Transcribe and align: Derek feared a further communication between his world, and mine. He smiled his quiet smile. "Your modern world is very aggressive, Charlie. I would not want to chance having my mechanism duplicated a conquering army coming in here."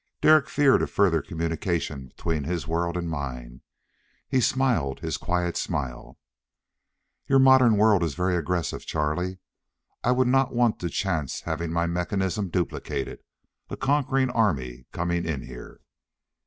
Derek 0.19 0.49
feared 0.49 0.81
a 0.81 0.87
further 0.87 1.21
communication 1.21 2.07
between 2.07 2.45
his 2.45 2.67
world, 2.67 2.97
and 2.97 3.07
mine. 3.07 3.61
He 4.27 4.41
smiled 4.41 5.01
his 5.01 5.15
quiet 5.15 5.55
smile. 5.55 6.17
"Your 7.27 7.37
modern 7.37 7.77
world 7.77 8.01
is 8.01 8.15
very 8.15 8.35
aggressive, 8.35 8.83
Charlie. 8.83 9.37
I 10.03 10.11
would 10.11 10.27
not 10.27 10.55
want 10.55 10.79
to 10.79 10.89
chance 10.89 11.41
having 11.41 11.71
my 11.71 11.85
mechanism 11.85 12.49
duplicated 12.49 13.19
a 13.69 13.77
conquering 13.77 14.31
army 14.31 14.87
coming 14.91 15.23
in 15.23 15.43
here." 15.45 15.81